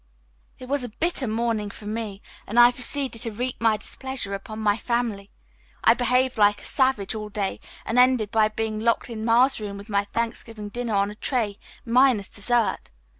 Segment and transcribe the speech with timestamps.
[0.57, 4.57] "It was a bitter morning for me, and I proceeded to wreak my displeasure upon
[4.57, 5.29] my family.
[5.83, 9.77] I behaved like a savage all day and ended by being locked in Ma's room
[9.77, 12.89] with my Thanksgiving dinner on a tray, minus dessert.